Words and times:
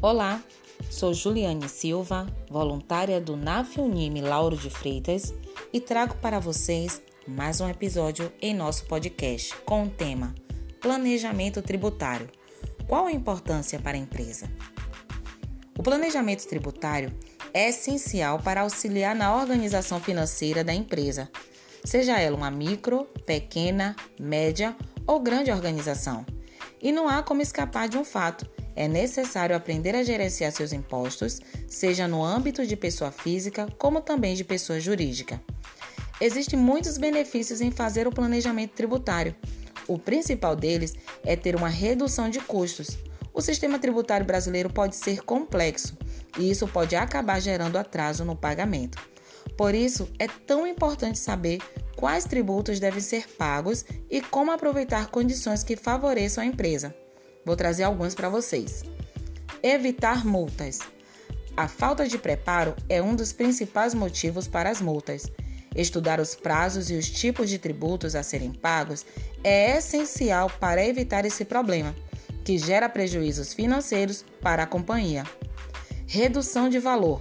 Olá, 0.00 0.40
sou 0.88 1.12
Juliane 1.12 1.68
Silva, 1.68 2.24
voluntária 2.48 3.20
do 3.20 3.36
NAF 3.36 3.80
Unime 3.80 4.20
Lauro 4.20 4.56
de 4.56 4.70
Freitas 4.70 5.34
e 5.72 5.80
trago 5.80 6.14
para 6.18 6.38
vocês 6.38 7.02
mais 7.26 7.60
um 7.60 7.68
episódio 7.68 8.32
em 8.40 8.54
nosso 8.54 8.84
podcast 8.84 9.56
com 9.66 9.82
o 9.82 9.90
tema 9.90 10.36
Planejamento 10.80 11.60
Tributário. 11.60 12.30
Qual 12.86 13.06
a 13.06 13.12
importância 13.12 13.80
para 13.80 13.96
a 13.96 14.00
empresa? 14.00 14.48
O 15.76 15.82
planejamento 15.82 16.46
tributário 16.46 17.12
é 17.52 17.68
essencial 17.68 18.38
para 18.38 18.60
auxiliar 18.60 19.16
na 19.16 19.34
organização 19.34 19.98
financeira 19.98 20.62
da 20.62 20.72
empresa, 20.72 21.28
seja 21.84 22.20
ela 22.20 22.36
uma 22.36 22.52
micro, 22.52 23.04
pequena, 23.26 23.96
média 24.16 24.76
ou 25.04 25.18
grande 25.18 25.50
organização. 25.50 26.24
E 26.80 26.92
não 26.92 27.08
há 27.08 27.20
como 27.20 27.42
escapar 27.42 27.88
de 27.88 27.98
um 27.98 28.04
fato 28.04 28.48
é 28.78 28.86
necessário 28.86 29.56
aprender 29.56 29.96
a 29.96 30.04
gerenciar 30.04 30.52
seus 30.52 30.72
impostos, 30.72 31.40
seja 31.66 32.06
no 32.06 32.24
âmbito 32.24 32.64
de 32.64 32.76
pessoa 32.76 33.10
física 33.10 33.66
como 33.76 34.00
também 34.00 34.36
de 34.36 34.44
pessoa 34.44 34.78
jurídica. 34.78 35.42
Existem 36.20 36.56
muitos 36.56 36.96
benefícios 36.96 37.60
em 37.60 37.72
fazer 37.72 38.06
o 38.06 38.12
planejamento 38.12 38.74
tributário. 38.74 39.34
O 39.88 39.98
principal 39.98 40.54
deles 40.54 40.94
é 41.24 41.34
ter 41.34 41.56
uma 41.56 41.68
redução 41.68 42.30
de 42.30 42.38
custos. 42.38 42.96
O 43.34 43.40
sistema 43.40 43.80
tributário 43.80 44.24
brasileiro 44.24 44.70
pode 44.70 44.94
ser 44.94 45.24
complexo 45.24 45.98
e 46.38 46.48
isso 46.48 46.68
pode 46.68 46.94
acabar 46.94 47.40
gerando 47.40 47.78
atraso 47.78 48.24
no 48.24 48.36
pagamento. 48.36 48.96
Por 49.56 49.74
isso, 49.74 50.08
é 50.20 50.28
tão 50.28 50.64
importante 50.64 51.18
saber 51.18 51.58
quais 51.96 52.24
tributos 52.26 52.78
devem 52.78 53.00
ser 53.00 53.26
pagos 53.30 53.84
e 54.08 54.20
como 54.20 54.52
aproveitar 54.52 55.10
condições 55.10 55.64
que 55.64 55.74
favoreçam 55.74 56.44
a 56.44 56.46
empresa. 56.46 56.94
Vou 57.44 57.56
trazer 57.56 57.84
alguns 57.84 58.14
para 58.14 58.28
vocês. 58.28 58.84
Evitar 59.62 60.24
multas. 60.24 60.80
A 61.56 61.66
falta 61.66 62.06
de 62.06 62.18
preparo 62.18 62.76
é 62.88 63.02
um 63.02 63.16
dos 63.16 63.32
principais 63.32 63.94
motivos 63.94 64.46
para 64.46 64.70
as 64.70 64.80
multas. 64.80 65.30
Estudar 65.74 66.20
os 66.20 66.34
prazos 66.34 66.90
e 66.90 66.94
os 66.94 67.10
tipos 67.10 67.50
de 67.50 67.58
tributos 67.58 68.14
a 68.14 68.22
serem 68.22 68.52
pagos 68.52 69.04
é 69.42 69.76
essencial 69.76 70.50
para 70.60 70.84
evitar 70.84 71.24
esse 71.24 71.44
problema, 71.44 71.94
que 72.44 72.58
gera 72.58 72.88
prejuízos 72.88 73.52
financeiros 73.52 74.24
para 74.40 74.62
a 74.62 74.66
companhia. 74.66 75.24
Redução 76.06 76.68
de 76.68 76.78
valor. 76.78 77.20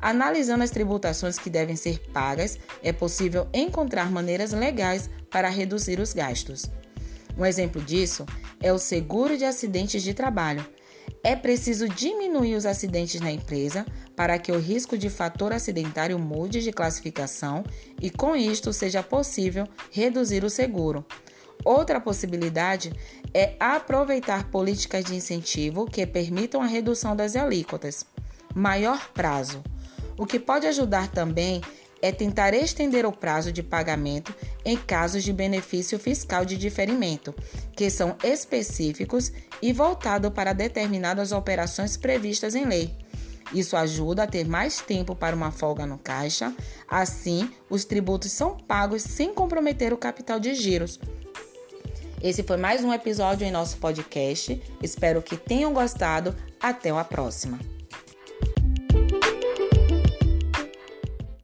Analisando 0.00 0.62
as 0.62 0.70
tributações 0.70 1.38
que 1.38 1.50
devem 1.50 1.76
ser 1.76 1.98
pagas, 2.12 2.58
é 2.82 2.92
possível 2.92 3.48
encontrar 3.52 4.10
maneiras 4.10 4.52
legais 4.52 5.08
para 5.30 5.48
reduzir 5.48 6.00
os 6.00 6.12
gastos. 6.12 6.66
Um 7.36 7.44
exemplo 7.44 7.82
disso 7.82 8.24
é 8.24 8.45
o 8.72 8.78
seguro 8.78 9.36
de 9.36 9.44
acidentes 9.44 10.02
de 10.02 10.14
trabalho. 10.14 10.66
É 11.22 11.34
preciso 11.34 11.88
diminuir 11.88 12.54
os 12.54 12.66
acidentes 12.66 13.20
na 13.20 13.32
empresa 13.32 13.84
para 14.14 14.38
que 14.38 14.52
o 14.52 14.58
risco 14.58 14.96
de 14.96 15.10
fator 15.10 15.52
acidentário 15.52 16.18
mude 16.18 16.62
de 16.62 16.72
classificação 16.72 17.64
e, 18.00 18.10
com 18.10 18.36
isto, 18.36 18.72
seja 18.72 19.02
possível 19.02 19.66
reduzir 19.90 20.44
o 20.44 20.50
seguro. 20.50 21.04
Outra 21.64 22.00
possibilidade 22.00 22.92
é 23.34 23.56
aproveitar 23.58 24.50
políticas 24.50 25.04
de 25.04 25.14
incentivo 25.14 25.86
que 25.86 26.06
permitam 26.06 26.62
a 26.62 26.66
redução 26.66 27.16
das 27.16 27.34
alíquotas. 27.34 28.06
Maior 28.54 29.10
prazo. 29.12 29.62
O 30.16 30.24
que 30.24 30.38
pode 30.38 30.66
ajudar 30.66 31.08
também 31.08 31.60
é 32.00 32.12
tentar 32.12 32.54
estender 32.54 33.04
o 33.04 33.12
prazo 33.12 33.50
de 33.50 33.62
pagamento 33.62 34.34
em 34.66 34.76
casos 34.76 35.22
de 35.22 35.32
benefício 35.32 35.96
fiscal 35.96 36.44
de 36.44 36.56
diferimento, 36.56 37.32
que 37.76 37.88
são 37.88 38.16
específicos 38.24 39.32
e 39.62 39.72
voltados 39.72 40.32
para 40.32 40.52
determinadas 40.52 41.30
operações 41.30 41.96
previstas 41.96 42.56
em 42.56 42.66
lei. 42.66 42.92
Isso 43.54 43.76
ajuda 43.76 44.24
a 44.24 44.26
ter 44.26 44.44
mais 44.44 44.80
tempo 44.80 45.14
para 45.14 45.36
uma 45.36 45.52
folga 45.52 45.86
no 45.86 45.98
caixa, 45.98 46.52
assim, 46.88 47.48
os 47.70 47.84
tributos 47.84 48.32
são 48.32 48.56
pagos 48.56 49.02
sem 49.02 49.32
comprometer 49.32 49.92
o 49.92 49.96
capital 49.96 50.40
de 50.40 50.52
giros. 50.52 50.98
Esse 52.20 52.42
foi 52.42 52.56
mais 52.56 52.82
um 52.82 52.92
episódio 52.92 53.46
em 53.46 53.52
nosso 53.52 53.76
podcast. 53.76 54.60
Espero 54.82 55.22
que 55.22 55.36
tenham 55.36 55.72
gostado. 55.72 56.34
Até 56.58 56.90
a 56.90 57.04
próxima. 57.04 57.75